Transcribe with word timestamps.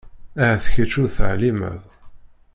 Ahat 0.41 0.65
kečč 0.73 0.93
ur 1.01 1.09
teεlimeḍ 1.15 1.79